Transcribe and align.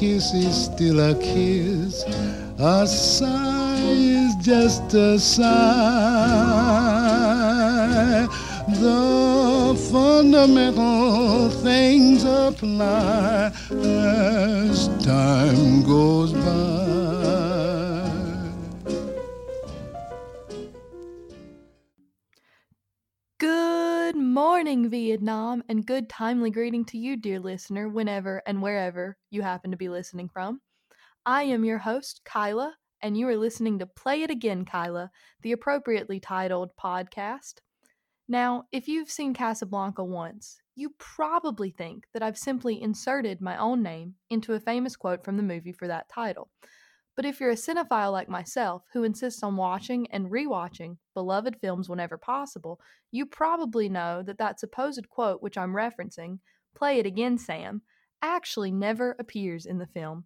kiss 0.00 0.32
is 0.32 0.64
still 0.64 0.98
a 0.98 1.14
kiss. 1.16 2.04
A 2.58 2.86
sigh 2.86 3.76
is 3.82 4.34
just 4.36 4.94
a 4.94 5.18
sigh. 5.18 5.46
The 8.80 9.76
fundamental 9.92 11.50
things 11.50 12.24
apply 12.24 13.52
as 13.70 14.88
time 15.04 15.82
goes 15.82 16.32
by. 16.32 16.79
Vietnam, 25.10 25.60
and 25.68 25.84
good 25.84 26.08
timely 26.08 26.52
greeting 26.52 26.84
to 26.84 26.96
you, 26.96 27.16
dear 27.16 27.40
listener, 27.40 27.88
whenever 27.88 28.40
and 28.46 28.62
wherever 28.62 29.16
you 29.28 29.42
happen 29.42 29.72
to 29.72 29.76
be 29.76 29.88
listening 29.88 30.28
from. 30.28 30.60
I 31.26 31.42
am 31.42 31.64
your 31.64 31.78
host, 31.78 32.20
Kyla, 32.24 32.76
and 33.02 33.16
you 33.16 33.26
are 33.26 33.36
listening 33.36 33.80
to 33.80 33.86
Play 33.86 34.22
It 34.22 34.30
Again, 34.30 34.64
Kyla, 34.64 35.10
the 35.42 35.50
appropriately 35.50 36.20
titled 36.20 36.70
podcast. 36.80 37.54
Now, 38.28 38.66
if 38.70 38.86
you've 38.86 39.10
seen 39.10 39.34
Casablanca 39.34 40.04
once, 40.04 40.60
you 40.76 40.94
probably 40.98 41.72
think 41.72 42.06
that 42.14 42.22
I've 42.22 42.38
simply 42.38 42.80
inserted 42.80 43.40
my 43.40 43.56
own 43.56 43.82
name 43.82 44.14
into 44.30 44.54
a 44.54 44.60
famous 44.60 44.94
quote 44.94 45.24
from 45.24 45.36
the 45.36 45.42
movie 45.42 45.72
for 45.72 45.88
that 45.88 46.08
title. 46.08 46.52
But 47.16 47.24
if 47.24 47.40
you're 47.40 47.50
a 47.50 47.54
cinephile 47.54 48.12
like 48.12 48.28
myself 48.28 48.84
who 48.92 49.02
insists 49.02 49.42
on 49.42 49.56
watching 49.56 50.06
and 50.10 50.30
rewatching 50.30 50.96
beloved 51.14 51.56
films 51.60 51.88
whenever 51.88 52.16
possible, 52.16 52.80
you 53.10 53.26
probably 53.26 53.88
know 53.88 54.22
that 54.22 54.38
that 54.38 54.60
supposed 54.60 55.08
quote 55.08 55.42
which 55.42 55.58
I'm 55.58 55.72
referencing, 55.72 56.38
Play 56.74 56.98
It 56.98 57.06
Again, 57.06 57.36
Sam, 57.36 57.82
actually 58.22 58.70
never 58.70 59.16
appears 59.18 59.66
in 59.66 59.78
the 59.78 59.86
film. 59.86 60.24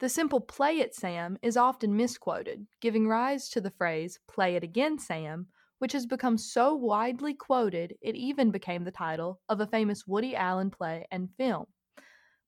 The 0.00 0.08
simple 0.08 0.40
Play 0.40 0.80
It, 0.80 0.94
Sam 0.94 1.38
is 1.42 1.56
often 1.56 1.96
misquoted, 1.96 2.66
giving 2.80 3.08
rise 3.08 3.48
to 3.50 3.60
the 3.60 3.70
phrase 3.70 4.18
Play 4.28 4.56
It 4.56 4.62
Again, 4.62 4.98
Sam, 4.98 5.46
which 5.78 5.92
has 5.92 6.06
become 6.06 6.38
so 6.38 6.74
widely 6.74 7.34
quoted 7.34 7.94
it 8.00 8.14
even 8.14 8.50
became 8.50 8.84
the 8.84 8.90
title 8.90 9.40
of 9.48 9.60
a 9.60 9.66
famous 9.66 10.06
Woody 10.06 10.34
Allen 10.34 10.70
play 10.70 11.06
and 11.10 11.28
film. 11.36 11.66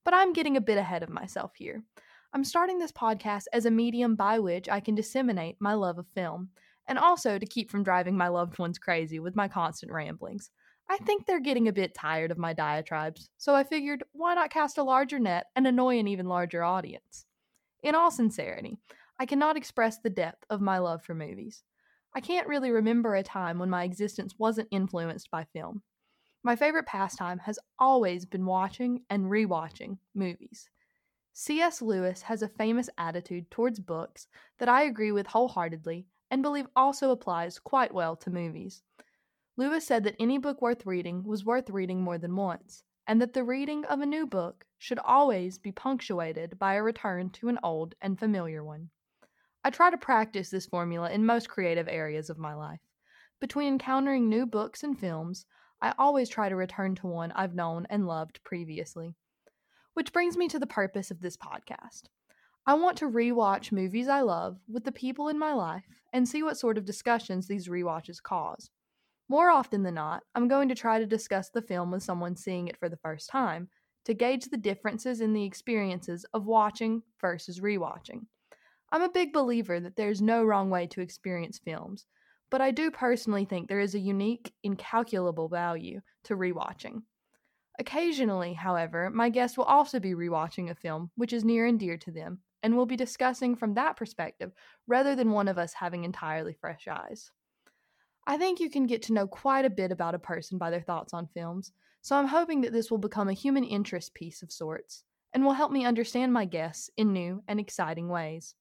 But 0.05 0.15
I'm 0.15 0.33
getting 0.33 0.57
a 0.57 0.61
bit 0.61 0.79
ahead 0.79 1.03
of 1.03 1.11
myself 1.11 1.53
here. 1.57 1.83
I'm 2.33 2.45
starting 2.45 2.79
this 2.79 2.93
podcast 2.93 3.45
as 3.53 3.67
a 3.67 3.71
medium 3.71 4.15
by 4.15 4.39
which 4.39 4.69
I 4.69 4.81
can 4.81 4.95
disseminate 4.95 5.57
my 5.61 5.75
love 5.75 5.99
of 5.99 6.07
film, 6.09 6.51
and 6.87 6.99
also 6.99 7.39
to 7.39 7.47
keep 7.47 7.71
from 7.71 7.83
driving 7.83 8.17
my 8.17 8.29
loved 8.29 8.59
ones 8.59 8.79
crazy 8.79 9.19
with 9.19 9.37
my 9.37 9.49
constant 9.49 9.93
ramblings. 9.93 10.51
I 10.89 10.99
think 10.99 11.27
they're 11.27 11.41
getting 11.41 11.67
a 11.67 11.73
bit 11.73 11.95
tired 11.95 12.31
of 12.31 12.39
my 12.39 12.53
diatribes, 12.53 13.29
so 13.39 13.55
I 13.55 13.65
figured 13.65 14.05
why 14.13 14.35
not 14.35 14.51
cast 14.51 14.79
a 14.79 14.83
larger 14.83 15.19
net 15.19 15.47
and 15.57 15.67
annoy 15.67 15.99
an 15.99 16.09
even 16.09 16.27
larger 16.27 16.63
audience? 16.63 17.27
In 17.83 17.95
all 17.95 18.11
sincerity, 18.11 18.79
I 19.19 19.27
cannot 19.27 19.57
express 19.57 19.99
the 19.99 20.11
depth 20.11 20.45
of 20.51 20.61
my 20.61 20.79
love 20.79 21.03
for 21.03 21.15
movies. 21.15 21.63
I 22.15 22.21
can't 22.21 22.49
really 22.49 22.71
remember 22.71 23.15
a 23.15 23.23
time 23.23 23.59
when 23.59 23.71
my 23.71 23.85
existence 23.85 24.35
wasn't 24.39 24.69
influenced 24.71 25.31
by 25.31 25.45
film. 25.45 25.83
My 26.43 26.55
favorite 26.55 26.87
pastime 26.87 27.39
has 27.41 27.59
always 27.79 28.25
been 28.25 28.47
watching 28.47 29.03
and 29.11 29.25
rewatching 29.25 29.99
movies. 30.15 30.69
C.S. 31.39 31.83
Lewis 31.83 32.23
has 32.23 32.41
a 32.41 32.49
famous 32.49 32.89
attitude 32.97 33.51
towards 33.51 33.79
books 33.79 34.27
that 34.57 34.71
I 34.71 34.85
agree 34.85 35.13
with 35.13 35.27
wholeheartedly 35.27 36.07
and 36.31 36.43
believe 36.43 36.67
also 36.75 37.11
applies 37.11 37.59
quite 37.59 37.93
well 37.93 38.17
to 38.17 38.31
movies. 38.31 38.83
Lewis 39.59 39.87
said 39.87 40.03
that 40.05 40.17
any 40.19 40.39
book 40.39 40.63
worth 40.63 40.87
reading 40.87 41.25
was 41.25 41.45
worth 41.45 41.69
reading 41.69 42.01
more 42.01 42.17
than 42.17 42.35
once, 42.37 42.85
and 43.07 43.21
that 43.21 43.35
the 43.35 43.45
reading 43.45 43.85
of 43.85 44.01
a 44.01 44.07
new 44.07 44.27
book 44.27 44.65
should 44.79 44.99
always 45.01 45.59
be 45.59 45.71
punctuated 45.71 46.59
by 46.59 46.73
a 46.73 46.83
return 46.83 47.29
to 47.33 47.51
an 47.51 47.59
old 47.63 47.95
and 48.01 48.19
familiar 48.19 48.65
one. 48.65 48.89
I 49.63 49.69
try 49.69 49.91
to 49.91 49.99
practice 49.99 50.49
this 50.49 50.65
formula 50.65 51.11
in 51.11 51.27
most 51.27 51.51
creative 51.51 51.87
areas 51.87 52.31
of 52.31 52.39
my 52.39 52.55
life. 52.55 52.81
Between 53.41 53.75
encountering 53.75 54.31
new 54.31 54.47
books 54.47 54.83
and 54.83 54.99
films, 54.99 55.45
I 55.83 55.93
always 55.99 56.31
try 56.31 56.49
to 56.49 56.57
return 56.57 56.95
to 56.95 57.07
one 57.07 57.31
I've 57.33 57.55
known 57.55 57.87
and 57.91 58.07
loved 58.07 58.43
previously. 58.43 59.17
Which 59.97 60.13
brings 60.13 60.37
me 60.37 60.47
to 60.49 60.59
the 60.59 60.67
purpose 60.67 61.11
of 61.11 61.23
this 61.23 61.39
podcast. 61.39 62.03
I 62.67 62.75
want 62.75 62.99
to 62.99 63.09
rewatch 63.09 63.73
movies 63.73 64.09
I 64.09 64.21
love 64.21 64.59
with 64.69 64.85
the 64.85 64.93
people 64.93 65.29
in 65.29 65.39
my 65.39 65.55
life 65.55 65.87
and 66.13 66.29
see 66.29 66.43
what 66.43 66.59
sort 66.59 66.77
of 66.77 66.85
discussions 66.85 67.49
these 67.49 67.69
rewatches 67.69 68.23
cause. 68.23 68.69
More 69.31 69.49
often 69.49 69.85
than 69.85 69.95
not, 69.95 70.23
I'm 70.35 70.49
going 70.49 70.69
to 70.69 70.75
try 70.75 70.99
to 70.99 71.07
discuss 71.07 71.49
the 71.49 71.63
film 71.63 71.91
with 71.91 72.03
someone 72.03 72.37
seeing 72.37 72.69
it 72.69 72.77
for 72.77 72.91
the 72.91 72.99
first 72.99 73.31
time 73.31 73.71
to 74.05 74.13
gauge 74.13 74.45
the 74.45 74.59
differences 74.59 75.23
in 75.23 75.33
the 75.33 75.45
experiences 75.45 76.27
of 76.35 76.45
watching 76.45 77.03
versus 77.19 77.61
rewatching. 77.61 78.27
I'm 78.93 79.01
a 79.01 79.09
big 79.09 79.33
believer 79.33 79.81
that 79.81 79.97
there's 79.97 80.21
no 80.21 80.45
wrong 80.45 80.69
way 80.69 80.89
to 80.89 81.01
experience 81.01 81.59
films, 81.59 82.05
but 82.51 82.61
I 82.61 82.71
do 82.71 82.91
personally 82.91 83.47
think 83.47 83.67
there 83.67 83.81
is 83.81 83.95
a 83.95 83.99
unique, 83.99 84.53
incalculable 84.63 85.49
value 85.49 86.03
to 86.25 86.37
rewatching. 86.37 87.01
Occasionally, 87.79 88.55
however, 88.55 89.11
my 89.11 89.29
guests 89.29 89.59
will 89.59 89.65
also 89.65 90.01
be 90.01 90.15
rewatching 90.15 90.71
a 90.71 90.75
film 90.75 91.11
which 91.15 91.33
is 91.33 91.45
near 91.45 91.67
and 91.67 91.79
dear 91.79 91.97
to 91.99 92.11
them, 92.11 92.41
and 92.63 92.75
we'll 92.75 92.87
be 92.87 92.97
discussing 92.97 93.55
from 93.55 93.75
that 93.75 93.97
perspective 93.97 94.53
rather 94.87 95.15
than 95.15 95.31
one 95.31 95.47
of 95.47 95.59
us 95.59 95.75
having 95.75 96.05
entirely 96.05 96.55
fresh 96.55 96.89
eyes. 96.89 97.31
I 98.27 98.39
think 98.39 98.59
you 98.59 98.71
can 98.71 98.87
get 98.87 99.03
to 99.03 99.13
know 99.13 99.27
quite 99.27 99.65
a 99.65 99.71
bit 99.71 99.93
about 99.93 100.15
a 100.15 100.19
person 100.19 100.59
by 100.59 100.71
their 100.71 100.81
thoughts 100.81 101.13
on 101.13 101.29
films, 101.29 101.73
so 102.01 102.17
I'm 102.17 102.29
hoping 102.29 102.63
that 102.63 102.73
this 102.73 102.91
will 102.91 102.99
become 102.99 103.29
a 103.29 103.35
human 103.35 103.65
interest 103.65 104.15
piece 104.15 104.43
of 104.43 104.51
sorts 104.51 105.05
and 105.33 105.45
will 105.45 105.53
help 105.53 105.71
me 105.71 105.85
understand 105.85 106.33
my 106.33 106.45
guests 106.45 106.91
in 106.97 107.13
new 107.13 107.43
and 107.47 107.61
exciting 107.61 108.09
ways. 108.09 108.55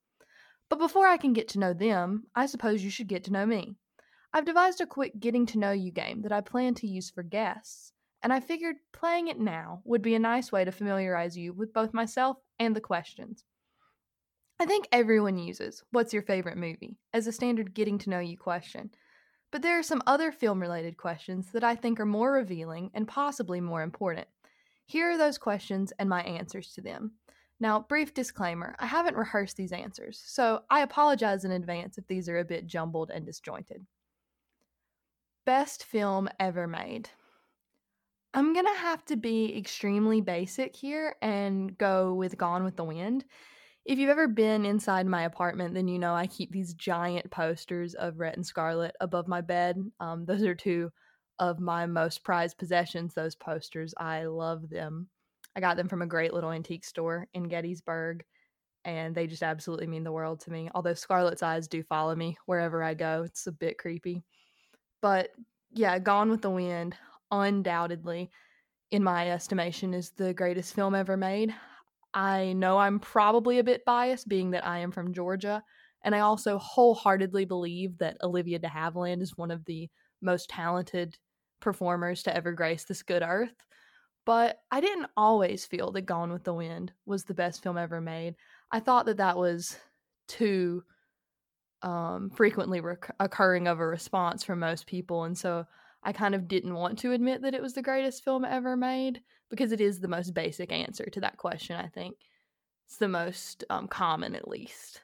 But 0.69 0.79
before 0.79 1.07
I 1.07 1.17
can 1.17 1.31
get 1.31 1.47
to 1.49 1.59
know 1.59 1.73
them, 1.73 2.25
I 2.35 2.47
suppose 2.47 2.83
you 2.83 2.89
should 2.89 3.07
get 3.07 3.23
to 3.25 3.31
know 3.31 3.45
me. 3.45 3.75
I've 4.33 4.45
devised 4.45 4.81
a 4.81 4.85
quick 4.85 5.19
getting 5.19 5.45
to 5.47 5.57
know 5.57 5.71
you 5.71 5.91
game 5.91 6.23
that 6.23 6.31
I 6.33 6.41
plan 6.41 6.73
to 6.75 6.87
use 6.87 7.09
for 7.09 7.23
guests, 7.23 7.93
and 8.25 8.33
I 8.33 8.39
figured 8.39 8.77
playing 8.91 9.27
it 9.27 9.39
now 9.39 9.83
would 9.85 10.01
be 10.01 10.15
a 10.15 10.19
nice 10.19 10.51
way 10.51 10.65
to 10.65 10.71
familiarize 10.71 11.37
you 11.37 11.53
with 11.53 11.71
both 11.71 11.93
myself 11.93 12.37
and 12.57 12.75
the 12.75 12.81
questions. 12.81 13.43
I 14.59 14.65
think 14.65 14.87
everyone 14.91 15.37
uses 15.37 15.83
What's 15.91 16.11
your 16.11 16.23
favorite 16.23 16.57
movie 16.57 16.97
as 17.13 17.27
a 17.27 17.31
standard 17.31 17.75
getting 17.75 17.99
to 17.99 18.09
know 18.09 18.17
you 18.17 18.35
question, 18.35 18.89
but 19.51 19.61
there 19.61 19.77
are 19.77 19.83
some 19.83 20.01
other 20.07 20.31
film 20.31 20.59
related 20.59 20.97
questions 20.97 21.51
that 21.51 21.63
I 21.63 21.75
think 21.75 21.99
are 21.99 22.05
more 22.07 22.31
revealing 22.31 22.89
and 22.95 23.07
possibly 23.07 23.61
more 23.61 23.83
important. 23.83 24.27
Here 24.87 25.11
are 25.11 25.19
those 25.19 25.37
questions 25.37 25.93
and 25.99 26.09
my 26.09 26.23
answers 26.23 26.73
to 26.73 26.81
them. 26.81 27.11
Now, 27.59 27.81
brief 27.87 28.15
disclaimer 28.15 28.75
I 28.79 28.87
haven't 28.87 29.17
rehearsed 29.17 29.55
these 29.55 29.71
answers, 29.71 30.19
so 30.25 30.63
I 30.71 30.81
apologize 30.81 31.45
in 31.45 31.51
advance 31.51 31.99
if 31.99 32.07
these 32.07 32.27
are 32.27 32.39
a 32.39 32.43
bit 32.43 32.65
jumbled 32.65 33.11
and 33.13 33.23
disjointed. 33.23 33.85
Best 35.45 35.83
film 35.83 36.27
ever 36.39 36.65
made. 36.65 37.11
I'm 38.35 38.51
going 38.51 38.65
to 38.65 38.81
have 38.81 39.05
to 39.05 39.15
be 39.15 39.57
extremely 39.57 40.19
basic 40.19 40.75
here 40.75 41.15
and 41.21 41.77
go 41.77 42.13
with 42.13 42.37
Gone 42.37 42.65
with 42.65 42.75
the 42.75 42.83
Wind. 42.83 43.23
If 43.85 43.97
you've 43.97 44.09
ever 44.09 44.27
been 44.27 44.65
inside 44.65 45.07
my 45.07 45.23
apartment, 45.23 45.73
then 45.73 45.87
you 45.87 45.97
know 45.97 46.13
I 46.13 46.27
keep 46.27 46.51
these 46.51 46.73
giant 46.73 47.31
posters 47.31 47.93
of 47.93 48.19
Rhett 48.19 48.35
and 48.35 48.45
Scarlett 48.45 48.93
above 48.99 49.29
my 49.29 49.39
bed. 49.39 49.77
Um, 50.01 50.25
those 50.25 50.43
are 50.43 50.53
two 50.53 50.91
of 51.39 51.61
my 51.61 51.85
most 51.85 52.25
prized 52.25 52.57
possessions, 52.57 53.13
those 53.13 53.35
posters. 53.35 53.93
I 53.97 54.25
love 54.25 54.69
them. 54.69 55.07
I 55.55 55.61
got 55.61 55.77
them 55.77 55.87
from 55.87 56.01
a 56.01 56.07
great 56.07 56.33
little 56.33 56.51
antique 56.51 56.83
store 56.83 57.29
in 57.33 57.43
Gettysburg, 57.43 58.25
and 58.83 59.15
they 59.15 59.27
just 59.27 59.43
absolutely 59.43 59.87
mean 59.87 60.03
the 60.03 60.11
world 60.11 60.41
to 60.41 60.51
me. 60.51 60.69
Although 60.75 60.93
Scarlett's 60.93 61.43
eyes 61.43 61.69
do 61.69 61.83
follow 61.83 62.17
me 62.17 62.35
wherever 62.47 62.83
I 62.83 62.95
go, 62.95 63.23
it's 63.23 63.47
a 63.47 63.53
bit 63.53 63.77
creepy. 63.77 64.25
But 65.01 65.29
yeah, 65.71 65.99
Gone 65.99 66.29
with 66.29 66.41
the 66.41 66.49
Wind, 66.49 66.97
undoubtedly, 67.31 68.29
in 68.91 69.03
my 69.03 69.31
estimation, 69.31 69.93
is 69.93 70.11
the 70.11 70.33
greatest 70.33 70.73
film 70.73 70.95
ever 70.95 71.17
made. 71.17 71.53
I 72.13 72.53
know 72.53 72.77
I'm 72.77 72.99
probably 72.99 73.59
a 73.59 73.63
bit 73.63 73.83
biased, 73.85 74.27
being 74.27 74.51
that 74.51 74.65
I 74.65 74.79
am 74.79 74.91
from 74.91 75.13
Georgia, 75.13 75.63
and 76.03 76.15
I 76.15 76.19
also 76.19 76.57
wholeheartedly 76.57 77.45
believe 77.45 77.97
that 77.97 78.17
Olivia 78.23 78.59
de 78.59 78.67
Havilland 78.67 79.21
is 79.21 79.37
one 79.37 79.51
of 79.51 79.65
the 79.65 79.89
most 80.21 80.49
talented 80.49 81.17
performers 81.59 82.23
to 82.23 82.35
ever 82.35 82.53
grace 82.53 82.83
this 82.83 83.03
good 83.03 83.23
earth. 83.23 83.55
But 84.25 84.59
I 84.71 84.81
didn't 84.81 85.07
always 85.17 85.65
feel 85.65 85.91
that 85.91 86.05
Gone 86.05 86.31
with 86.31 86.43
the 86.43 86.53
Wind 86.53 86.93
was 87.05 87.23
the 87.23 87.33
best 87.33 87.61
film 87.61 87.77
ever 87.77 88.01
made. 88.01 88.35
I 88.71 88.79
thought 88.79 89.05
that 89.05 89.17
that 89.17 89.37
was 89.37 89.77
too 90.27 90.83
um, 91.81 92.31
frequently 92.31 92.81
rec- 92.81 93.13
occurring 93.19 93.67
of 93.67 93.79
a 93.79 93.85
response 93.85 94.43
from 94.43 94.59
most 94.59 94.87
people. 94.87 95.25
And 95.25 95.37
so 95.37 95.65
I 96.05 96.13
kind 96.13 96.35
of 96.35 96.47
didn't 96.47 96.75
want 96.75 96.99
to 96.99 97.11
admit 97.13 97.41
that 97.41 97.55
it 97.55 97.61
was 97.61 97.73
the 97.73 97.81
greatest 97.81 98.23
film 98.23 98.45
ever 98.45 98.77
made 98.77 99.21
because 99.49 99.71
it 99.73 99.81
is 99.81 99.99
the 99.99 100.07
most 100.07 100.33
basic 100.33 100.71
answer 100.71 101.05
to 101.11 101.19
that 101.21 101.37
question, 101.37 101.75
I 101.75 101.87
think. 101.87 102.15
It's 102.85 102.97
the 102.97 103.07
most 103.09 103.65
um, 103.69 103.87
common, 103.87 104.35
at 104.35 104.47
least. 104.47 105.01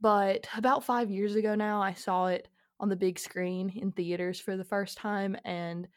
But 0.00 0.46
about 0.56 0.84
five 0.84 1.10
years 1.10 1.34
ago 1.34 1.54
now, 1.56 1.82
I 1.82 1.92
saw 1.94 2.28
it 2.28 2.48
on 2.78 2.88
the 2.88 2.96
big 2.96 3.18
screen 3.18 3.70
in 3.70 3.92
theaters 3.92 4.38
for 4.40 4.56
the 4.56 4.64
first 4.64 4.96
time, 4.98 5.36
and 5.44 5.88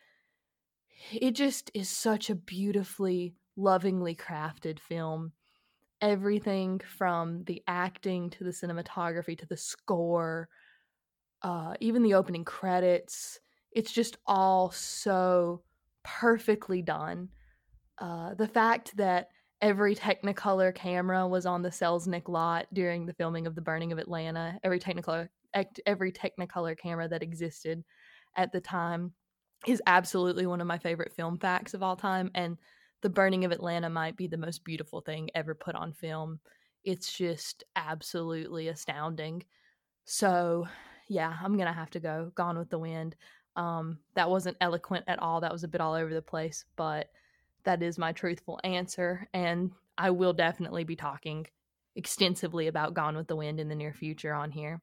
it 1.12 1.31
just 1.36 1.69
is 1.74 1.90
such 1.90 2.30
a 2.30 2.36
beautifully, 2.36 3.36
lovingly 3.56 4.16
crafted 4.16 4.80
film. 4.80 5.34
everything 6.02 6.80
from 6.80 7.44
the 7.45 7.62
acting 7.68 8.30
to 8.31 8.44
the 8.44 8.52
cinematography 8.52 9.38
to 9.38 9.45
the 9.45 9.57
score, 9.57 10.50
uh, 11.42 11.74
even 11.80 12.04
the 12.04 12.13
opening 12.13 12.45
credits. 12.45 13.40
It's 13.71 13.92
just 13.92 14.18
all 14.25 14.71
so 14.71 15.62
perfectly 16.04 16.81
done. 16.81 17.30
Uh, 17.98 18.33
the 18.33 18.48
fact 18.48 18.95
that 18.98 19.30
every 19.62 19.95
Technicolor 19.95 20.74
camera 20.74 21.27
was 21.27 21.45
on 21.45 21.62
the 21.62 21.69
Selznick 21.69 22.30
lot 22.30 22.68
during 22.74 23.06
the 23.06 23.13
filming 23.13 23.45
of 23.45 23.56
The 23.56 23.62
Burning 23.62 23.92
of 23.92 24.00
Atlanta, 24.00 24.60
every 24.63 24.80
Technicolor 24.80 25.30
every 25.86 26.12
Technicolor 26.12 26.77
camera 26.77 27.07
that 27.07 27.24
existed 27.24 27.83
at 28.38 28.51
the 28.51 28.62
time 28.62 29.13
is 29.66 29.81
absolutely 29.88 30.45
one 30.45 30.62
of 30.62 30.68
my 30.68 30.77
favorite 30.77 31.12
film 31.12 31.39
facts 31.39 31.74
of 31.74 31.81
all 31.81 31.95
time 31.95 32.30
and 32.36 32.56
the 33.01 33.10
burning 33.10 33.45
of 33.45 33.51
Atlanta 33.51 33.89
might 33.89 34.18
be 34.18 34.27
the 34.27 34.38
most 34.38 34.63
beautiful 34.63 35.01
thing 35.01 35.30
ever 35.33 35.56
put 35.56 35.75
on 35.75 35.94
film. 35.94 36.39
It's 36.83 37.12
just 37.12 37.63
absolutely 37.75 38.68
astounding. 38.68 39.44
So, 40.06 40.68
yeah, 41.07 41.36
I'm 41.42 41.56
going 41.56 41.68
to 41.68 41.74
have 41.74 41.89
to 41.92 42.00
go 42.00 42.31
Gone 42.36 42.57
with 42.57 42.69
the 42.69 42.80
Wind. 42.80 43.16
Um, 43.59 44.00
that 44.15 44.29
wasn't 44.29 44.56
eloquent 44.61 45.03
at 45.07 45.19
all. 45.19 45.41
That 45.41 45.51
was 45.51 45.65
a 45.65 45.67
bit 45.67 45.81
all 45.81 45.94
over 45.94 46.13
the 46.13 46.21
place, 46.21 46.63
but 46.77 47.09
that 47.65 47.83
is 47.83 47.97
my 47.97 48.13
truthful 48.13 48.57
answer. 48.63 49.27
And 49.33 49.71
I 49.97 50.11
will 50.11 50.31
definitely 50.31 50.85
be 50.85 50.95
talking 50.95 51.45
extensively 51.97 52.67
about 52.67 52.94
Gone 52.94 53.17
with 53.17 53.27
the 53.27 53.35
Wind 53.35 53.59
in 53.59 53.67
the 53.67 53.75
near 53.75 53.94
future 53.94 54.33
on 54.33 54.50
here. 54.50 54.81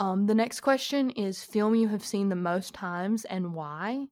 Um, 0.00 0.26
the 0.26 0.34
next 0.34 0.62
question 0.62 1.10
is 1.10 1.44
film 1.44 1.76
you 1.76 1.86
have 1.86 2.04
seen 2.04 2.28
the 2.28 2.34
most 2.34 2.74
times 2.74 3.24
and 3.24 3.54
why? 3.54 4.06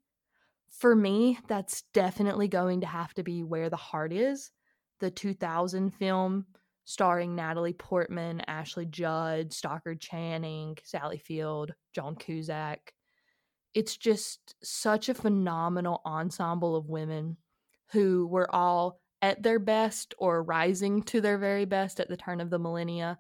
For 0.69 0.95
me, 0.95 1.41
that's 1.49 1.83
definitely 1.93 2.47
going 2.47 2.83
to 2.83 2.87
have 2.87 3.13
to 3.15 3.25
be 3.25 3.43
Where 3.43 3.71
the 3.71 3.77
Heart 3.77 4.13
Is, 4.13 4.53
the 5.01 5.11
2000 5.11 5.91
film 5.91 6.47
starring 6.85 7.35
Natalie 7.35 7.73
Portman, 7.73 8.41
Ashley 8.47 8.87
Judd, 8.87 9.53
Stockard 9.53 10.01
Channing, 10.01 10.79
Sally 10.85 11.19
Field, 11.19 11.73
John 11.93 12.15
Cusack. 12.15 12.95
It's 13.75 13.97
just 13.97 14.55
such 14.63 15.09
a 15.09 15.15
phenomenal 15.15 16.01
ensemble 16.05 16.77
of 16.77 16.89
women 16.89 17.37
who 17.93 18.27
were 18.27 18.53
all 18.55 19.01
at 19.23 19.43
their 19.43 19.59
best 19.59 20.15
or 20.19 20.43
rising 20.43 21.03
to 21.03 21.21
their 21.21 21.39
very 21.39 21.65
best 21.65 22.01
at 22.01 22.09
the 22.09 22.17
turn 22.17 22.41
of 22.41 22.51
the 22.51 22.59
millennia. 22.59 23.19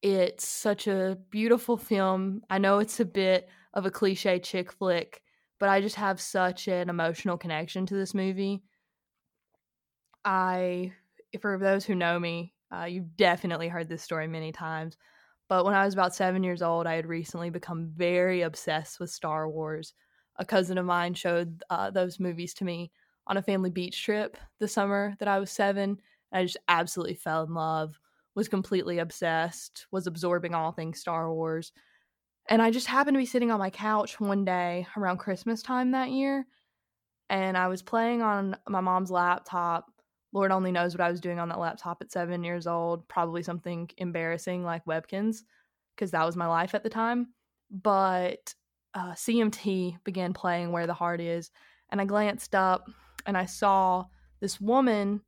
It's 0.00 0.46
such 0.46 0.86
a 0.86 1.18
beautiful 1.30 1.76
film. 1.76 2.42
I 2.50 2.58
know 2.58 2.78
it's 2.78 3.00
a 3.00 3.04
bit 3.04 3.48
of 3.74 3.86
a 3.86 3.90
cliche 3.90 4.38
chick 4.38 4.72
flick, 4.72 5.22
but 5.58 5.68
I 5.68 5.80
just 5.80 5.96
have 5.96 6.20
such 6.20 6.68
an 6.68 6.88
emotional 6.88 7.38
connection 7.38 7.86
to 7.86 7.94
this 7.94 8.14
movie. 8.14 8.62
I, 10.24 10.92
for 11.40 11.58
those 11.58 11.84
who 11.84 11.94
know 11.94 12.18
me, 12.18 12.54
uh, 12.74 12.84
you've 12.84 13.16
definitely 13.16 13.68
heard 13.68 13.88
this 13.88 14.02
story 14.02 14.26
many 14.26 14.50
times. 14.52 14.96
But 15.48 15.64
when 15.64 15.74
I 15.74 15.84
was 15.84 15.94
about 15.94 16.14
seven 16.14 16.42
years 16.42 16.62
old, 16.62 16.86
I 16.86 16.94
had 16.94 17.06
recently 17.06 17.50
become 17.50 17.88
very 17.88 18.42
obsessed 18.42 19.00
with 19.00 19.10
Star 19.10 19.48
Wars. 19.48 19.94
A 20.36 20.44
cousin 20.44 20.78
of 20.78 20.86
mine 20.86 21.14
showed 21.14 21.62
uh, 21.68 21.90
those 21.90 22.20
movies 22.20 22.54
to 22.54 22.64
me 22.64 22.90
on 23.26 23.36
a 23.36 23.42
family 23.42 23.70
beach 23.70 24.02
trip 24.02 24.36
the 24.58 24.68
summer 24.68 25.14
that 25.18 25.28
I 25.28 25.38
was 25.38 25.50
seven. 25.50 26.00
I 26.32 26.44
just 26.44 26.56
absolutely 26.68 27.14
fell 27.14 27.42
in 27.44 27.54
love, 27.54 27.98
was 28.34 28.48
completely 28.48 28.98
obsessed, 28.98 29.86
was 29.90 30.06
absorbing 30.06 30.54
all 30.54 30.72
things 30.72 31.00
Star 31.00 31.32
Wars. 31.32 31.72
And 32.48 32.62
I 32.62 32.70
just 32.70 32.86
happened 32.86 33.14
to 33.14 33.20
be 33.20 33.26
sitting 33.26 33.50
on 33.50 33.58
my 33.58 33.70
couch 33.70 34.18
one 34.18 34.44
day 34.44 34.86
around 34.96 35.18
Christmas 35.18 35.62
time 35.62 35.92
that 35.92 36.10
year. 36.10 36.46
And 37.30 37.56
I 37.56 37.68
was 37.68 37.82
playing 37.82 38.22
on 38.22 38.56
my 38.68 38.80
mom's 38.80 39.10
laptop. 39.10 39.90
Lord 40.32 40.50
only 40.50 40.72
knows 40.72 40.94
what 40.94 41.00
I 41.00 41.10
was 41.10 41.20
doing 41.20 41.38
on 41.38 41.48
that 41.50 41.58
laptop 41.58 42.00
at 42.00 42.12
seven 42.12 42.42
years 42.42 42.66
old. 42.66 43.06
Probably 43.08 43.42
something 43.42 43.90
embarrassing 43.98 44.64
like 44.64 44.84
Webkinz, 44.84 45.42
because 45.94 46.10
that 46.12 46.24
was 46.24 46.36
my 46.36 46.46
life 46.46 46.74
at 46.74 46.82
the 46.82 46.88
time. 46.88 47.28
But 47.70 48.54
uh, 48.94 49.12
CMT 49.12 50.02
began 50.04 50.32
playing 50.32 50.72
Where 50.72 50.86
the 50.86 50.94
Heart 50.94 51.20
Is. 51.20 51.50
And 51.90 52.00
I 52.00 52.04
glanced 52.04 52.54
up 52.54 52.88
and 53.26 53.36
I 53.36 53.44
saw 53.44 54.06
this 54.40 54.60
woman 54.60 55.20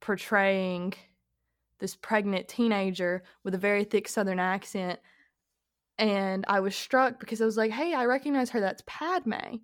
portraying 0.00 0.94
this 1.78 1.96
pregnant 1.96 2.48
teenager 2.48 3.24
with 3.44 3.54
a 3.54 3.58
very 3.58 3.84
thick 3.84 4.08
southern 4.08 4.38
accent 4.38 5.00
and 5.98 6.44
I 6.48 6.60
was 6.60 6.74
struck 6.74 7.20
because 7.20 7.40
I 7.40 7.44
was 7.44 7.56
like, 7.56 7.70
hey, 7.70 7.94
I 7.94 8.06
recognize 8.06 8.50
her. 8.50 8.60
That's 8.60 8.82
Padme. 8.86 9.58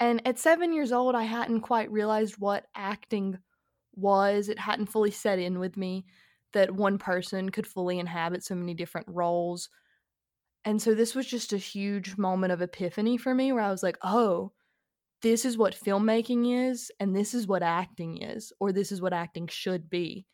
And 0.00 0.26
at 0.26 0.38
seven 0.38 0.72
years 0.72 0.92
old, 0.92 1.14
I 1.14 1.24
hadn't 1.24 1.60
quite 1.60 1.90
realized 1.90 2.36
what 2.38 2.66
acting 2.74 3.38
was. 3.98 4.48
It 4.48 4.58
hadn't 4.58 4.86
fully 4.86 5.10
set 5.10 5.38
in 5.38 5.58
with 5.58 5.76
me 5.76 6.04
that 6.52 6.70
one 6.70 6.98
person 6.98 7.50
could 7.50 7.66
fully 7.66 7.98
inhabit 7.98 8.44
so 8.44 8.54
many 8.54 8.74
different 8.74 9.06
roles. 9.10 9.68
And 10.64 10.80
so 10.80 10.94
this 10.94 11.14
was 11.14 11.26
just 11.26 11.52
a 11.52 11.58
huge 11.58 12.16
moment 12.16 12.52
of 12.52 12.62
epiphany 12.62 13.16
for 13.16 13.34
me 13.34 13.52
where 13.52 13.62
I 13.62 13.70
was 13.70 13.82
like, 13.82 13.98
oh, 14.02 14.52
this 15.20 15.44
is 15.44 15.58
what 15.58 15.74
filmmaking 15.74 16.70
is, 16.70 16.92
and 17.00 17.14
this 17.14 17.34
is 17.34 17.46
what 17.46 17.62
acting 17.62 18.22
is, 18.22 18.52
or 18.60 18.72
this 18.72 18.92
is 18.92 19.02
what 19.02 19.12
acting 19.12 19.48
should 19.48 19.90
be 19.90 20.26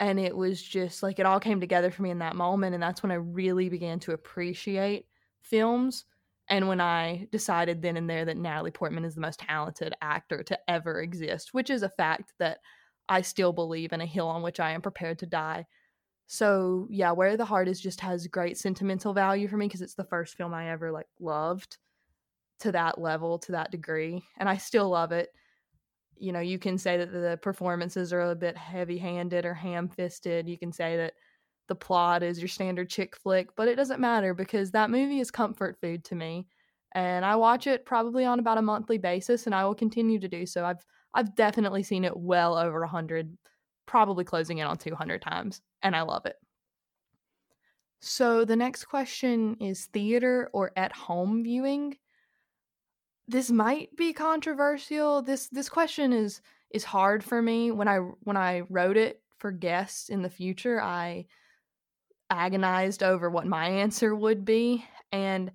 and 0.00 0.18
it 0.18 0.36
was 0.36 0.62
just 0.62 1.02
like 1.02 1.18
it 1.18 1.26
all 1.26 1.40
came 1.40 1.60
together 1.60 1.90
for 1.90 2.02
me 2.02 2.10
in 2.10 2.18
that 2.18 2.36
moment 2.36 2.74
and 2.74 2.82
that's 2.82 3.02
when 3.02 3.12
i 3.12 3.16
really 3.16 3.68
began 3.68 3.98
to 3.98 4.12
appreciate 4.12 5.06
films 5.42 6.04
and 6.48 6.68
when 6.68 6.80
i 6.80 7.26
decided 7.30 7.82
then 7.82 7.96
and 7.96 8.08
there 8.08 8.24
that 8.24 8.36
natalie 8.36 8.70
portman 8.70 9.04
is 9.04 9.14
the 9.14 9.20
most 9.20 9.40
talented 9.40 9.94
actor 10.00 10.42
to 10.42 10.58
ever 10.68 11.00
exist 11.00 11.52
which 11.52 11.70
is 11.70 11.82
a 11.82 11.88
fact 11.88 12.32
that 12.38 12.58
i 13.08 13.20
still 13.20 13.52
believe 13.52 13.92
in 13.92 14.00
a 14.00 14.06
hill 14.06 14.28
on 14.28 14.42
which 14.42 14.60
i 14.60 14.70
am 14.70 14.82
prepared 14.82 15.18
to 15.18 15.26
die 15.26 15.64
so 16.26 16.86
yeah 16.90 17.12
where 17.12 17.36
the 17.36 17.44
heart 17.44 17.68
is 17.68 17.80
just 17.80 18.00
has 18.00 18.26
great 18.26 18.58
sentimental 18.58 19.14
value 19.14 19.48
for 19.48 19.56
me 19.56 19.66
because 19.66 19.82
it's 19.82 19.94
the 19.94 20.04
first 20.04 20.36
film 20.36 20.52
i 20.54 20.70
ever 20.70 20.92
like 20.92 21.08
loved 21.20 21.78
to 22.60 22.72
that 22.72 23.00
level 23.00 23.38
to 23.38 23.52
that 23.52 23.70
degree 23.70 24.22
and 24.38 24.48
i 24.48 24.56
still 24.56 24.88
love 24.88 25.12
it 25.12 25.30
you 26.20 26.32
know, 26.32 26.40
you 26.40 26.58
can 26.58 26.78
say 26.78 26.96
that 26.96 27.12
the 27.12 27.38
performances 27.42 28.12
are 28.12 28.30
a 28.30 28.34
bit 28.34 28.56
heavy 28.56 28.98
handed 28.98 29.44
or 29.44 29.54
ham 29.54 29.88
fisted. 29.88 30.48
You 30.48 30.58
can 30.58 30.72
say 30.72 30.96
that 30.96 31.14
the 31.68 31.74
plot 31.74 32.22
is 32.22 32.38
your 32.38 32.48
standard 32.48 32.88
chick 32.88 33.16
flick, 33.16 33.54
but 33.56 33.68
it 33.68 33.76
doesn't 33.76 34.00
matter 34.00 34.34
because 34.34 34.70
that 34.70 34.90
movie 34.90 35.20
is 35.20 35.30
comfort 35.30 35.78
food 35.80 36.04
to 36.04 36.14
me. 36.14 36.46
And 36.94 37.24
I 37.24 37.36
watch 37.36 37.66
it 37.66 37.84
probably 37.84 38.24
on 38.24 38.38
about 38.38 38.58
a 38.58 38.62
monthly 38.62 38.98
basis 38.98 39.46
and 39.46 39.54
I 39.54 39.64
will 39.64 39.74
continue 39.74 40.18
to 40.18 40.28
do 40.28 40.46
so. 40.46 40.64
I've 40.64 40.84
I've 41.14 41.34
definitely 41.34 41.82
seen 41.82 42.04
it 42.04 42.16
well 42.16 42.56
over 42.56 42.80
100, 42.80 43.36
probably 43.86 44.24
closing 44.24 44.58
in 44.58 44.66
on 44.66 44.76
200 44.76 45.22
times, 45.22 45.62
and 45.82 45.96
I 45.96 46.02
love 46.02 46.26
it. 46.26 46.36
So 48.00 48.44
the 48.44 48.56
next 48.56 48.84
question 48.84 49.56
is 49.60 49.86
theater 49.86 50.50
or 50.52 50.72
at 50.76 50.92
home 50.92 51.42
viewing 51.42 51.96
this 53.28 53.50
might 53.50 53.94
be 53.94 54.12
controversial. 54.14 55.22
This 55.22 55.48
this 55.48 55.68
question 55.68 56.12
is 56.12 56.40
is 56.70 56.84
hard 56.84 57.22
for 57.22 57.40
me. 57.40 57.70
When 57.70 57.86
I 57.86 57.98
when 57.98 58.38
I 58.38 58.62
wrote 58.70 58.96
it 58.96 59.22
for 59.36 59.52
guests 59.52 60.08
in 60.08 60.22
the 60.22 60.30
future, 60.30 60.80
I 60.80 61.26
agonized 62.30 63.02
over 63.02 63.30
what 63.30 63.46
my 63.46 63.68
answer 63.68 64.14
would 64.14 64.44
be. 64.44 64.84
And 65.12 65.50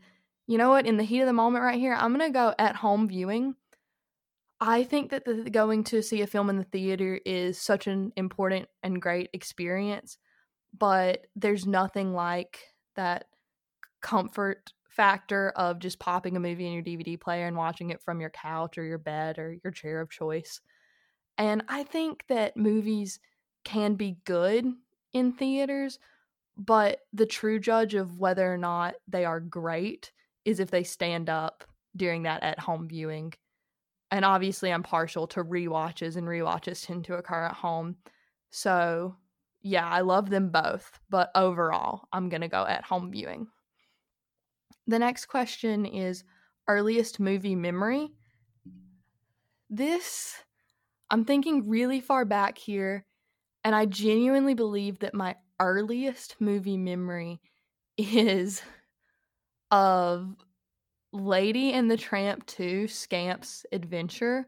you 0.47 0.57
know 0.57 0.69
what? 0.69 0.85
In 0.85 0.97
the 0.97 1.03
heat 1.03 1.21
of 1.21 1.27
the 1.27 1.33
moment 1.33 1.63
right 1.63 1.79
here, 1.79 1.93
I'm 1.93 2.15
going 2.15 2.29
to 2.29 2.33
go 2.33 2.53
at 2.57 2.75
home 2.75 3.07
viewing. 3.07 3.55
I 4.59 4.83
think 4.83 5.11
that 5.11 5.25
the, 5.25 5.49
going 5.49 5.83
to 5.85 6.01
see 6.01 6.21
a 6.21 6.27
film 6.27 6.49
in 6.49 6.57
the 6.57 6.63
theater 6.63 7.19
is 7.25 7.59
such 7.59 7.87
an 7.87 8.13
important 8.15 8.67
and 8.81 9.01
great 9.01 9.29
experience, 9.33 10.17
but 10.77 11.27
there's 11.35 11.65
nothing 11.65 12.13
like 12.13 12.59
that 12.95 13.25
comfort 14.01 14.71
factor 14.87 15.49
of 15.55 15.79
just 15.79 15.99
popping 15.99 16.37
a 16.37 16.39
movie 16.39 16.67
in 16.67 16.73
your 16.73 16.83
DVD 16.83 17.19
player 17.19 17.47
and 17.47 17.57
watching 17.57 17.89
it 17.89 18.01
from 18.01 18.21
your 18.21 18.29
couch 18.29 18.77
or 18.77 18.83
your 18.83 18.99
bed 18.99 19.39
or 19.39 19.57
your 19.63 19.71
chair 19.71 19.99
of 19.99 20.09
choice. 20.09 20.61
And 21.37 21.63
I 21.67 21.83
think 21.83 22.23
that 22.29 22.55
movies 22.55 23.19
can 23.63 23.95
be 23.95 24.17
good 24.25 24.65
in 25.13 25.33
theaters, 25.33 25.99
but 26.57 26.99
the 27.13 27.25
true 27.25 27.59
judge 27.59 27.93
of 27.95 28.19
whether 28.19 28.53
or 28.53 28.57
not 28.57 28.95
they 29.07 29.25
are 29.25 29.39
great 29.39 30.11
is 30.45 30.59
if 30.59 30.69
they 30.69 30.83
stand 30.83 31.29
up 31.29 31.63
during 31.95 32.23
that 32.23 32.43
at 32.43 32.59
home 32.59 32.87
viewing. 32.87 33.33
And 34.11 34.23
obviously, 34.23 34.71
I'm 34.71 34.83
partial 34.83 35.25
to 35.27 35.41
re-watches, 35.41 36.17
and 36.17 36.27
re-watches 36.27 36.81
tend 36.81 37.05
to 37.05 37.15
occur 37.15 37.45
at 37.45 37.53
home. 37.53 37.95
So, 38.51 39.15
yeah, 39.61 39.87
I 39.87 40.01
love 40.01 40.29
them 40.29 40.49
both, 40.49 40.99
but 41.09 41.31
overall, 41.33 42.07
I'm 42.13 42.29
going 42.29 42.41
to 42.41 42.47
go 42.47 42.65
at 42.65 42.83
home 42.83 43.11
viewing. 43.11 43.47
The 44.85 44.99
next 44.99 45.25
question 45.25 45.85
is 45.85 46.25
earliest 46.67 47.19
movie 47.19 47.55
memory. 47.55 48.11
This, 49.69 50.35
I'm 51.09 51.25
thinking 51.25 51.67
really 51.67 51.99
far 51.99 52.25
back 52.25 52.57
here, 52.57 53.05
and 53.63 53.73
I 53.73 53.85
genuinely 53.87 54.53
believe 54.53 54.99
that 54.99 55.15
my 55.15 55.35
earliest 55.59 56.35
movie 56.39 56.77
memory 56.77 57.41
is 57.97 58.61
of 59.71 60.35
Lady 61.11 61.73
and 61.73 61.89
the 61.89 61.97
Tramp 61.97 62.45
2 62.47 62.87
Scamp's 62.87 63.65
Adventure. 63.71 64.47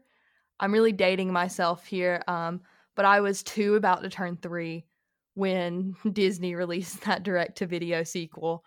I'm 0.58 0.72
really 0.72 0.92
dating 0.92 1.32
myself 1.32 1.86
here, 1.86 2.22
um, 2.26 2.60
but 2.94 3.04
I 3.04 3.20
was 3.20 3.42
two 3.42 3.74
about 3.74 4.02
to 4.02 4.08
turn 4.08 4.36
three 4.36 4.86
when 5.34 5.94
Disney 6.12 6.54
released 6.54 7.02
that 7.02 7.22
direct 7.22 7.58
to 7.58 7.66
video 7.66 8.02
sequel. 8.02 8.64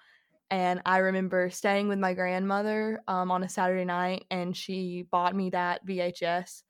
And 0.52 0.82
I 0.86 0.98
remember 1.00 1.50
staying 1.50 1.90
with 1.90 2.00
my 2.00 2.14
grandmother 2.14 3.02
um, 3.08 3.32
on 3.32 3.44
a 3.44 3.50
Saturday 3.50 3.86
night, 3.86 4.26
and 4.32 4.56
she 4.56 5.06
bought 5.12 5.36
me 5.36 5.52
that 5.52 5.86
VHS. 5.86 6.64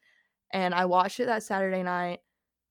And 0.51 0.73
I 0.73 0.85
watched 0.85 1.19
it 1.19 1.27
that 1.27 1.43
Saturday 1.43 1.83
night. 1.83 2.19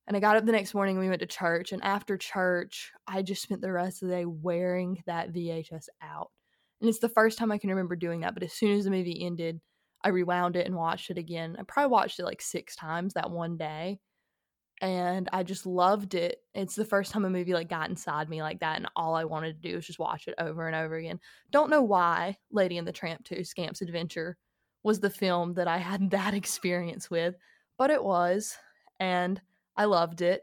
And 0.08 0.16
I 0.16 0.20
got 0.20 0.36
up 0.36 0.46
the 0.46 0.52
next 0.52 0.74
morning 0.74 0.96
and 0.96 1.04
we 1.04 1.08
went 1.08 1.20
to 1.20 1.26
church. 1.26 1.72
And 1.72 1.84
after 1.84 2.16
church, 2.16 2.90
I 3.06 3.22
just 3.22 3.42
spent 3.42 3.60
the 3.60 3.70
rest 3.70 4.02
of 4.02 4.08
the 4.08 4.14
day 4.14 4.24
wearing 4.24 5.02
that 5.06 5.32
VHS 5.32 5.88
out. 6.02 6.30
And 6.80 6.88
it's 6.88 6.98
the 6.98 7.10
first 7.10 7.38
time 7.38 7.52
I 7.52 7.58
can 7.58 7.70
remember 7.70 7.94
doing 7.94 8.20
that. 8.20 8.34
But 8.34 8.42
as 8.42 8.54
soon 8.54 8.76
as 8.76 8.84
the 8.84 8.90
movie 8.90 9.24
ended, 9.24 9.60
I 10.02 10.08
rewound 10.08 10.56
it 10.56 10.66
and 10.66 10.74
watched 10.74 11.10
it 11.10 11.18
again. 11.18 11.56
I 11.58 11.62
probably 11.62 11.90
watched 11.90 12.18
it 12.18 12.24
like 12.24 12.40
six 12.40 12.74
times 12.74 13.14
that 13.14 13.30
one 13.30 13.58
day 13.58 14.00
and 14.80 15.28
I 15.32 15.42
just 15.42 15.66
loved 15.66 16.14
it. 16.14 16.38
It's 16.54 16.74
the 16.74 16.84
first 16.84 17.12
time 17.12 17.24
a 17.24 17.30
movie 17.30 17.54
like 17.54 17.68
got 17.68 17.90
inside 17.90 18.28
me 18.28 18.42
like 18.42 18.60
that, 18.60 18.76
and 18.76 18.88
all 18.94 19.14
I 19.14 19.24
wanted 19.24 19.60
to 19.60 19.68
do 19.68 19.76
was 19.76 19.86
just 19.86 19.98
watch 19.98 20.28
it 20.28 20.34
over 20.38 20.66
and 20.66 20.76
over 20.76 20.96
again. 20.96 21.18
Don't 21.50 21.70
know 21.70 21.82
why 21.82 22.36
Lady 22.50 22.78
and 22.78 22.86
the 22.86 22.92
Tramp 22.92 23.24
2 23.24 23.44
Scamp's 23.44 23.82
Adventure 23.82 24.36
was 24.82 25.00
the 25.00 25.10
film 25.10 25.54
that 25.54 25.68
I 25.68 25.78
had 25.78 26.10
that 26.10 26.34
experience 26.34 27.10
with, 27.10 27.34
but 27.76 27.90
it 27.90 28.02
was, 28.02 28.56
and 29.00 29.40
I 29.78 29.86
loved 29.86 30.20
it. 30.20 30.42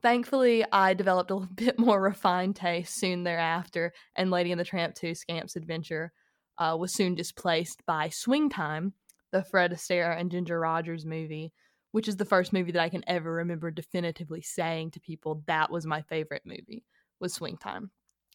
Thankfully, 0.00 0.64
I 0.72 0.94
developed 0.94 1.30
a 1.30 1.40
bit 1.54 1.78
more 1.78 2.00
refined 2.00 2.56
taste 2.56 2.98
soon 2.98 3.24
thereafter, 3.24 3.92
and 4.14 4.30
Lady 4.30 4.50
and 4.52 4.60
the 4.60 4.64
Tramp 4.64 4.94
2 4.94 5.14
Scamp's 5.14 5.56
Adventure 5.56 6.12
uh, 6.56 6.74
was 6.78 6.94
soon 6.94 7.14
displaced 7.14 7.84
by 7.84 8.08
Swing 8.08 8.48
Time, 8.48 8.94
the 9.32 9.44
Fred 9.44 9.72
Astaire 9.72 10.18
and 10.18 10.30
Ginger 10.30 10.58
Rogers 10.58 11.04
movie 11.04 11.52
which 11.96 12.08
is 12.08 12.16
the 12.16 12.26
first 12.26 12.52
movie 12.52 12.72
that 12.72 12.82
I 12.82 12.90
can 12.90 13.02
ever 13.06 13.32
remember 13.32 13.70
definitively 13.70 14.42
saying 14.42 14.90
to 14.90 15.00
people 15.00 15.42
that 15.46 15.70
was 15.70 15.86
my 15.86 16.02
favorite 16.02 16.42
movie 16.44 16.84
was 17.20 17.32
Swing 17.32 17.56
Time. 17.56 17.90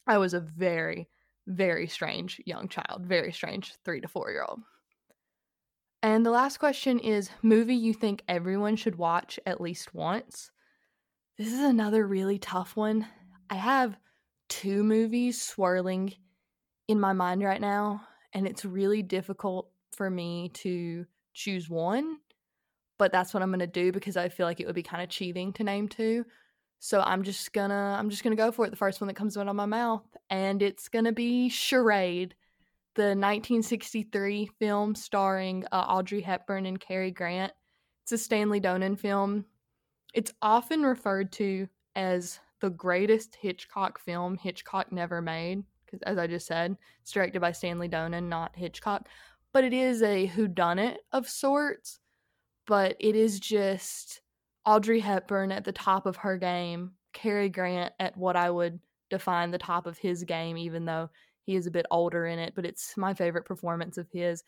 I 0.08 0.18
was 0.18 0.34
a 0.34 0.40
very, 0.40 1.08
very 1.46 1.88
strange 1.88 2.42
young 2.44 2.70
child, 2.70 3.06
very 3.06 3.32
strange 3.32 3.76
three 3.86 4.02
to 4.02 4.08
four 4.08 4.32
year 4.32 4.44
old. 4.50 4.62
And 6.04 6.26
the 6.26 6.32
last 6.32 6.58
question 6.58 7.00
is 7.00 7.30
movie 7.42 7.76
you 7.76 7.94
think 7.94 8.24
everyone 8.28 8.76
should 8.76 8.96
watch 8.98 9.40
at 9.46 9.62
least 9.62 9.94
once? 9.94 10.52
This 11.38 11.54
is 11.54 11.60
another 11.60 12.08
really 12.08 12.40
tough 12.40 12.76
one. 12.76 13.08
I 13.50 13.56
have 13.56 13.98
two 14.50 14.84
movies 14.84 15.42
swirling 15.42 16.14
in 16.88 17.00
my 17.00 17.14
mind 17.14 17.44
right 17.44 17.62
now, 17.62 18.02
and 18.34 18.48
it's 18.48 18.66
really 18.66 19.04
difficult 19.04 19.70
for 19.92 20.10
me 20.10 20.50
to 20.56 21.06
choose 21.34 21.70
one 21.70 22.18
but 23.02 23.12
that's 23.12 23.34
what 23.34 23.42
I'm 23.42 23.50
gonna 23.50 23.66
do 23.66 23.92
because 23.92 24.16
I 24.16 24.30
feel 24.30 24.46
like 24.46 24.60
it 24.60 24.68
would 24.68 24.76
be 24.76 24.84
kind 24.84 25.02
of 25.02 25.10
cheating 25.10 25.54
to 25.54 25.64
name 25.64 25.88
two. 25.88 26.24
So 26.78 27.02
I'm 27.02 27.24
just 27.24 27.52
gonna 27.52 27.96
I'm 27.98 28.12
just 28.12 28.24
gonna 28.24 28.36
go 28.36 28.52
for 28.52 28.64
it. 28.68 28.70
The 28.70 28.76
first 28.76 29.02
one 29.02 29.08
that 29.08 29.16
comes 29.16 29.36
out 29.36 29.48
of 29.48 29.56
my 29.56 29.66
mouth, 29.66 30.06
and 30.30 30.62
it's 30.62 30.88
gonna 30.88 31.12
be 31.12 31.50
Charade, 31.50 32.36
the 32.96 33.04
1963 33.04 34.50
film 34.60 34.96
starring 34.96 35.66
uh, 35.72 35.86
Audrey 35.88 36.22
Hepburn 36.22 36.66
and 36.66 36.80
Cary 36.80 37.12
Grant. 37.12 37.54
It's 38.04 38.12
a 38.12 38.18
Stanley 38.18 38.60
Donen 38.60 39.00
film. 39.00 39.46
It's 40.14 40.34
often 40.42 40.84
referred 40.84 41.32
to 41.34 41.68
as 41.96 42.40
the 42.60 42.70
greatest 42.70 43.36
Hitchcock 43.36 44.00
film 44.00 44.38
Hitchcock 44.38 44.92
never 44.92 45.22
made, 45.22 45.64
because 45.86 46.02
as 46.04 46.18
I 46.18 46.28
just 46.28 46.48
said, 46.48 46.76
it's 47.02 47.12
directed 47.12 47.40
by 47.40 47.52
Stanley 47.52 47.90
Donen, 47.90 48.28
not 48.28 48.56
Hitchcock. 48.56 49.08
But 49.54 49.64
it 49.64 49.74
is 49.74 50.02
a 50.02 50.28
whodunit 50.28 50.98
of 51.12 51.28
sorts 51.28 52.02
but 52.72 52.96
it 53.00 53.16
is 53.16 53.40
just 53.40 54.22
Audrey 54.66 55.00
Hepburn 55.00 55.52
at 55.52 55.64
the 55.64 55.72
top 55.72 56.06
of 56.06 56.16
her 56.18 56.38
game, 56.38 56.92
Cary 57.14 57.50
Grant 57.50 57.94
at 58.00 58.16
what 58.16 58.36
I 58.36 58.50
would 58.50 58.80
define 59.10 59.52
the 59.52 59.58
top 59.58 59.86
of 59.86 59.98
his 59.98 60.24
game, 60.24 60.58
even 60.58 60.86
though 60.86 61.10
he 61.44 61.56
is 61.56 61.68
a 61.68 61.72
bit 61.72 61.86
older 61.92 62.26
in 62.26 62.40
it, 62.40 62.54
but 62.56 62.66
it's 62.66 62.96
my 62.98 63.14
favorite 63.14 63.46
performance 63.46 63.98
of 63.98 64.08
his. 64.12 64.44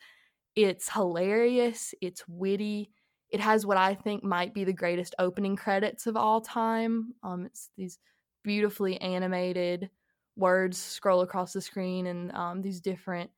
It's 0.56 0.90
hilarious, 0.90 1.94
it's 2.00 2.26
witty. 2.28 2.90
It 3.30 3.40
has 3.40 3.66
what 3.66 3.76
I 3.76 3.94
think 3.94 4.22
might 4.22 4.54
be 4.54 4.64
the 4.64 4.72
greatest 4.72 5.14
opening 5.18 5.56
credits 5.56 6.06
of 6.06 6.16
all 6.16 6.40
time. 6.40 7.14
Um, 7.22 7.46
it's 7.46 7.70
these 7.76 7.98
beautifully 8.44 9.00
animated 9.00 9.90
words 10.36 10.78
scroll 10.78 11.22
across 11.22 11.52
the 11.52 11.60
screen 11.60 12.06
and 12.06 12.32
um, 12.32 12.62
these 12.62 12.80
different 12.80 13.30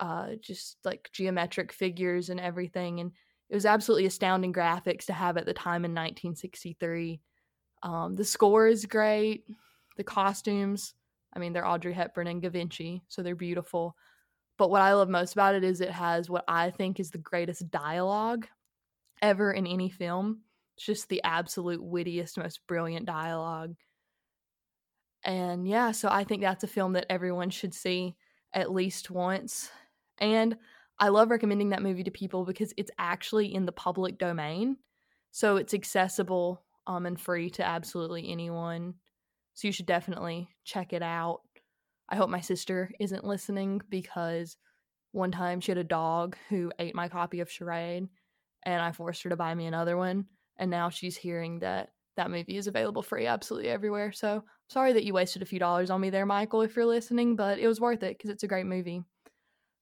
uh, 0.00 0.34
just 0.40 0.78
like 0.84 1.10
geometric 1.12 1.72
figures 1.72 2.30
and 2.30 2.40
everything. 2.40 3.00
And 3.00 3.12
it 3.48 3.54
was 3.54 3.66
absolutely 3.66 4.06
astounding 4.06 4.52
graphics 4.52 5.06
to 5.06 5.12
have 5.12 5.36
at 5.36 5.46
the 5.46 5.54
time 5.54 5.84
in 5.84 5.92
1963. 5.92 7.20
Um, 7.82 8.14
the 8.14 8.24
score 8.24 8.66
is 8.66 8.86
great. 8.86 9.44
The 9.96 10.04
costumes, 10.04 10.94
I 11.34 11.38
mean, 11.38 11.52
they're 11.52 11.66
Audrey 11.66 11.92
Hepburn 11.92 12.26
and 12.26 12.42
Givenchy, 12.42 13.02
so 13.08 13.22
they're 13.22 13.34
beautiful. 13.34 13.96
But 14.56 14.70
what 14.70 14.82
I 14.82 14.92
love 14.94 15.08
most 15.08 15.32
about 15.32 15.54
it 15.54 15.64
is 15.64 15.80
it 15.80 15.90
has 15.90 16.30
what 16.30 16.44
I 16.46 16.70
think 16.70 17.00
is 17.00 17.10
the 17.10 17.18
greatest 17.18 17.70
dialogue 17.70 18.46
ever 19.20 19.52
in 19.52 19.66
any 19.66 19.90
film. 19.90 20.42
It's 20.76 20.86
just 20.86 21.08
the 21.08 21.22
absolute 21.24 21.82
wittiest, 21.82 22.38
most 22.38 22.60
brilliant 22.66 23.06
dialogue. 23.06 23.74
And 25.24 25.66
yeah, 25.66 25.92
so 25.92 26.08
I 26.10 26.24
think 26.24 26.42
that's 26.42 26.64
a 26.64 26.68
film 26.68 26.92
that 26.92 27.06
everyone 27.10 27.50
should 27.50 27.74
see 27.74 28.14
at 28.52 28.72
least 28.72 29.10
once. 29.10 29.70
And 30.18 30.56
I 30.98 31.08
love 31.08 31.30
recommending 31.30 31.70
that 31.70 31.82
movie 31.82 32.04
to 32.04 32.10
people 32.10 32.44
because 32.44 32.72
it's 32.76 32.90
actually 32.98 33.52
in 33.52 33.66
the 33.66 33.72
public 33.72 34.18
domain. 34.18 34.76
So 35.32 35.56
it's 35.56 35.74
accessible 35.74 36.62
um, 36.86 37.06
and 37.06 37.18
free 37.18 37.50
to 37.50 37.66
absolutely 37.66 38.30
anyone. 38.30 38.94
So 39.54 39.68
you 39.68 39.72
should 39.72 39.86
definitely 39.86 40.48
check 40.64 40.92
it 40.92 41.02
out. 41.02 41.40
I 42.08 42.16
hope 42.16 42.28
my 42.28 42.40
sister 42.40 42.90
isn't 43.00 43.24
listening 43.24 43.80
because 43.88 44.56
one 45.12 45.30
time 45.30 45.60
she 45.60 45.70
had 45.70 45.78
a 45.78 45.84
dog 45.84 46.36
who 46.48 46.72
ate 46.78 46.94
my 46.94 47.08
copy 47.08 47.40
of 47.40 47.50
Charade 47.50 48.08
and 48.64 48.82
I 48.82 48.92
forced 48.92 49.22
her 49.22 49.30
to 49.30 49.36
buy 49.36 49.54
me 49.54 49.66
another 49.66 49.96
one. 49.96 50.26
And 50.58 50.70
now 50.70 50.90
she's 50.90 51.16
hearing 51.16 51.60
that 51.60 51.90
that 52.16 52.30
movie 52.30 52.56
is 52.56 52.66
available 52.66 53.02
free 53.02 53.26
absolutely 53.26 53.68
everywhere. 53.70 54.12
So 54.12 54.44
sorry 54.68 54.92
that 54.92 55.04
you 55.04 55.14
wasted 55.14 55.42
a 55.42 55.46
few 55.46 55.58
dollars 55.58 55.90
on 55.90 56.00
me 56.00 56.10
there, 56.10 56.26
Michael, 56.26 56.62
if 56.62 56.76
you're 56.76 56.86
listening, 56.86 57.36
but 57.36 57.58
it 57.58 57.66
was 57.66 57.80
worth 57.80 58.02
it 58.02 58.16
because 58.16 58.30
it's 58.30 58.42
a 58.42 58.48
great 58.48 58.66
movie. 58.66 59.02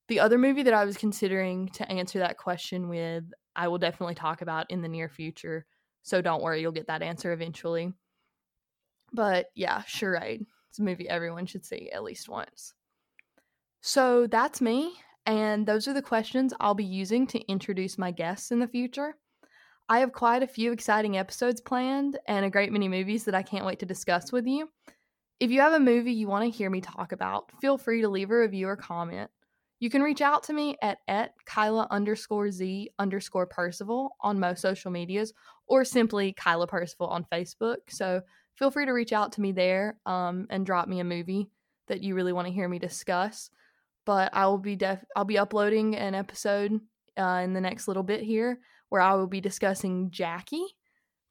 The 0.08 0.20
other 0.20 0.38
movie 0.38 0.62
that 0.64 0.74
I 0.74 0.84
was 0.84 0.96
considering 0.96 1.68
to 1.70 1.90
answer 1.90 2.18
that 2.18 2.38
question 2.38 2.88
with, 2.88 3.24
I 3.54 3.68
will 3.68 3.78
definitely 3.78 4.14
talk 4.14 4.42
about 4.42 4.70
in 4.70 4.82
the 4.82 4.88
near 4.88 5.08
future. 5.08 5.66
So 6.02 6.20
don't 6.20 6.42
worry, 6.42 6.60
you'll 6.60 6.72
get 6.72 6.88
that 6.88 7.02
answer 7.02 7.32
eventually. 7.32 7.92
But 9.12 9.46
yeah, 9.54 9.82
Charade. 9.86 10.46
It's 10.70 10.78
a 10.78 10.82
movie 10.82 11.08
everyone 11.08 11.44
should 11.44 11.66
see 11.66 11.90
at 11.90 12.02
least 12.02 12.30
once. 12.30 12.72
So 13.82 14.26
that's 14.26 14.60
me, 14.60 14.94
and 15.26 15.66
those 15.66 15.86
are 15.86 15.92
the 15.92 16.00
questions 16.00 16.54
I'll 16.60 16.74
be 16.74 16.84
using 16.84 17.26
to 17.26 17.40
introduce 17.50 17.98
my 17.98 18.10
guests 18.10 18.52
in 18.52 18.58
the 18.58 18.68
future. 18.68 19.16
I 19.88 19.98
have 19.98 20.12
quite 20.12 20.42
a 20.42 20.46
few 20.46 20.72
exciting 20.72 21.18
episodes 21.18 21.60
planned 21.60 22.18
and 22.26 22.46
a 22.46 22.50
great 22.50 22.72
many 22.72 22.88
movies 22.88 23.24
that 23.24 23.34
I 23.34 23.42
can't 23.42 23.66
wait 23.66 23.80
to 23.80 23.86
discuss 23.86 24.32
with 24.32 24.46
you. 24.46 24.70
If 25.40 25.50
you 25.50 25.60
have 25.60 25.72
a 25.72 25.80
movie 25.80 26.12
you 26.12 26.28
want 26.28 26.44
to 26.44 26.56
hear 26.56 26.70
me 26.70 26.80
talk 26.80 27.12
about, 27.12 27.50
feel 27.60 27.76
free 27.76 28.00
to 28.00 28.08
leave 28.08 28.30
a 28.30 28.38
review 28.38 28.68
or 28.68 28.76
comment. 28.76 29.30
You 29.80 29.90
can 29.90 30.00
reach 30.00 30.20
out 30.20 30.44
to 30.44 30.52
me 30.52 30.76
at, 30.80 30.98
at 31.08 31.32
Kyla 31.44 31.88
underscore 31.90 32.52
Z 32.52 32.88
underscore 33.00 33.46
Percival 33.46 34.16
on 34.20 34.38
most 34.38 34.62
social 34.62 34.92
medias 34.92 35.34
or 35.66 35.84
simply 35.84 36.32
Kyla 36.34 36.68
Percival 36.68 37.08
on 37.08 37.26
Facebook. 37.32 37.78
So 37.88 38.22
feel 38.54 38.70
free 38.70 38.86
to 38.86 38.92
reach 38.92 39.12
out 39.12 39.32
to 39.32 39.40
me 39.40 39.52
there 39.52 39.98
um, 40.06 40.46
and 40.50 40.66
drop 40.66 40.88
me 40.88 41.00
a 41.00 41.04
movie 41.04 41.50
that 41.88 42.02
you 42.02 42.14
really 42.14 42.32
want 42.32 42.46
to 42.46 42.52
hear 42.52 42.68
me 42.68 42.78
discuss. 42.78 43.50
But 44.04 44.34
I 44.34 44.46
will 44.46 44.58
be 44.58 44.76
def- 44.76 45.04
I'll 45.14 45.24
be 45.24 45.38
uploading 45.38 45.96
an 45.96 46.14
episode 46.14 46.80
uh, 47.18 47.40
in 47.44 47.52
the 47.52 47.60
next 47.60 47.88
little 47.88 48.02
bit 48.02 48.22
here 48.22 48.58
where 48.88 49.00
I 49.00 49.14
will 49.14 49.26
be 49.26 49.40
discussing 49.40 50.10
Jackie, 50.10 50.66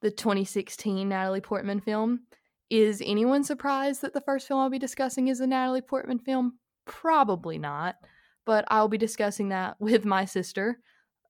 the 0.01 0.11
2016 0.11 1.07
Natalie 1.07 1.41
Portman 1.41 1.81
film. 1.81 2.21
Is 2.69 3.03
anyone 3.05 3.43
surprised 3.43 4.01
that 4.01 4.13
the 4.13 4.21
first 4.21 4.47
film 4.47 4.61
I'll 4.61 4.69
be 4.69 4.79
discussing 4.79 5.27
is 5.27 5.41
a 5.41 5.47
Natalie 5.47 5.81
Portman 5.81 6.19
film? 6.19 6.59
Probably 6.85 7.57
not 7.57 7.95
but 8.45 8.65
I'll 8.69 8.87
be 8.87 8.97
discussing 8.97 9.49
that 9.49 9.75
with 9.79 10.05
my 10.05 10.25
sister, 10.25 10.79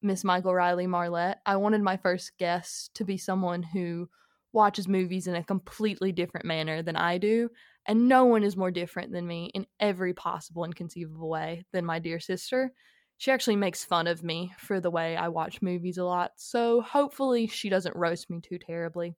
Miss 0.02 0.24
Michael 0.24 0.56
Riley 0.56 0.88
Marlette. 0.88 1.40
I 1.46 1.58
wanted 1.58 1.82
my 1.82 1.98
first 1.98 2.38
guest 2.38 2.94
to 2.96 3.06
be 3.06 3.18
someone 3.18 3.64
who 3.64 4.10
watches 4.54 4.88
movies 4.88 5.28
in 5.28 5.36
a 5.36 5.44
completely 5.44 6.12
different 6.12 6.46
manner 6.46 6.82
than 6.84 6.96
I 6.96 7.18
do, 7.18 7.50
and 7.86 8.08
no 8.08 8.26
one 8.26 8.44
is 8.44 8.58
more 8.58 8.72
different 8.72 9.12
than 9.12 9.28
me 9.28 9.52
in 9.54 9.68
every 9.80 10.14
possible 10.14 10.64
and 10.64 10.76
conceivable 10.76 11.30
way 11.30 11.66
than 11.72 11.86
my 11.86 12.00
dear 12.00 12.20
sister. 12.20 12.74
She 13.18 13.32
actually 13.32 13.56
makes 13.56 13.86
fun 13.86 14.08
of 14.08 14.24
me 14.24 14.54
for 14.58 14.80
the 14.80 14.92
way 14.92 15.16
I 15.16 15.28
watch 15.30 15.62
movies 15.62 15.98
a 15.98 16.06
lot, 16.06 16.32
so 16.38 16.82
hopefully 16.82 17.48
she 17.48 17.70
doesn't 17.70 17.96
roast 17.96 18.30
me 18.30 18.42
too 18.42 18.58
terribly. 18.58 19.16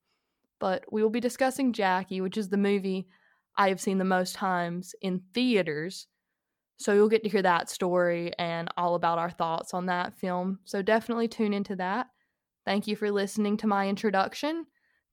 But 0.59 0.85
we 0.91 1.03
will 1.03 1.09
be 1.09 1.19
discussing 1.19 1.73
Jackie, 1.73 2.21
which 2.21 2.37
is 2.37 2.49
the 2.49 2.57
movie 2.57 3.07
I 3.57 3.69
have 3.69 3.81
seen 3.81 3.97
the 3.99 4.05
most 4.05 4.35
times 4.35 4.95
in 5.01 5.23
theaters 5.33 6.07
so 6.77 6.93
you'll 6.93 7.09
get 7.09 7.23
to 7.23 7.29
hear 7.29 7.41
that 7.41 7.69
story 7.69 8.33
and 8.37 8.69
all 8.77 8.95
about 8.95 9.19
our 9.19 9.29
thoughts 9.29 9.73
on 9.73 9.85
that 9.85 10.13
film. 10.17 10.59
So 10.65 10.81
definitely 10.81 11.27
tune 11.27 11.53
into 11.53 11.75
that. 11.77 12.07
Thank 12.65 12.87
you 12.87 12.95
for 12.95 13.11
listening 13.11 13.57
to 13.57 13.67
my 13.67 13.87
introduction. 13.87 14.65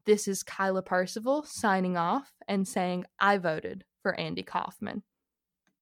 This 0.07 0.27
is 0.27 0.43
Kyla 0.43 0.83
Percival 0.83 1.43
signing 1.43 1.97
off 1.97 2.33
and 2.49 2.67
saying 2.67 3.05
I 3.19 3.37
voted 3.37 3.85
for 4.03 4.19
Andy 4.19 4.43
Kaufman. 4.43 5.03